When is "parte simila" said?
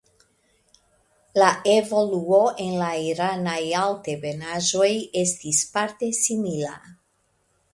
5.77-6.75